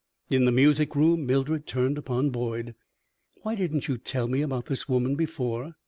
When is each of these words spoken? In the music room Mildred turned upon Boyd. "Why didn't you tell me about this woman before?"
In 0.31 0.45
the 0.45 0.51
music 0.51 0.95
room 0.95 1.27
Mildred 1.27 1.67
turned 1.67 1.95
upon 1.95 2.31
Boyd. 2.31 2.73
"Why 3.43 3.53
didn't 3.53 3.87
you 3.87 3.99
tell 3.99 4.27
me 4.27 4.41
about 4.41 4.65
this 4.65 4.89
woman 4.89 5.13
before?" 5.13 5.73